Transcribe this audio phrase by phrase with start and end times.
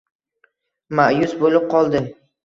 [0.99, 2.01] ma`yus bo`lib qoldi